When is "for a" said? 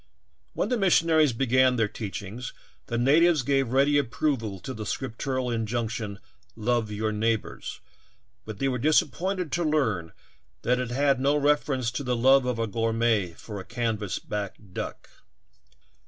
13.33-13.63